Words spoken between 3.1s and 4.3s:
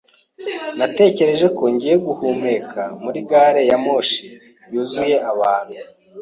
gari ya moshi